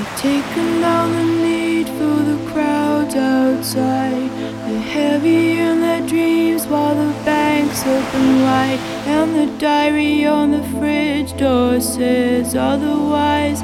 [0.00, 4.30] They've taken down the need for the crowds outside.
[4.30, 8.78] They're heavy in their dreams while the banks open wide.
[9.04, 13.60] And the diary on the fridge door says otherwise.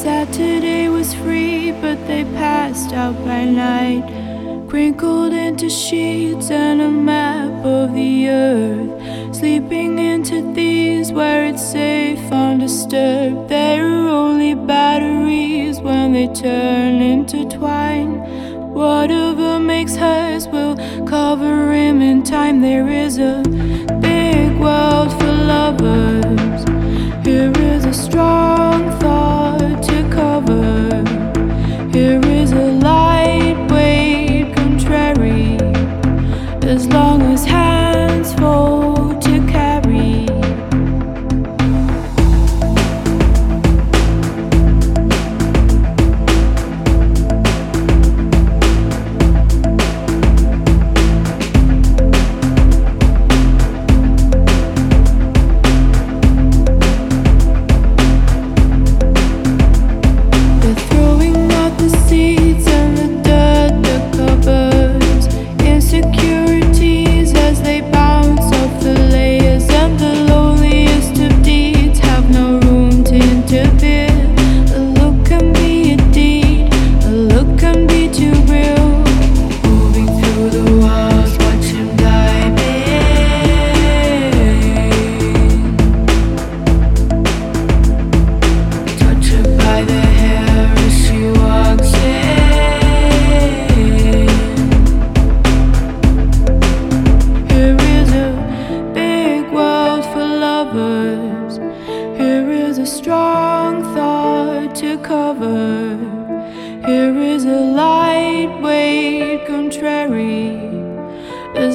[0.00, 4.68] Saturday was free, but they passed out by night.
[4.68, 9.13] Crinkled into sheets and a map of the earth.
[9.44, 13.50] Sleeping into these where it's safe, undisturbed.
[13.50, 18.20] There are only batteries when they turn into twine.
[18.72, 20.76] Whatever makes hers will
[21.06, 22.62] cover him in time.
[22.62, 23.42] There is a
[24.00, 26.63] big world for lovers.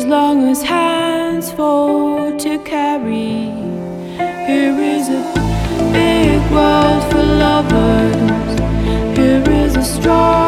[0.10, 3.52] Long as hands fall to carry.
[4.48, 5.22] Here is a
[5.94, 8.60] big world for lovers.
[9.16, 10.39] Here is a strong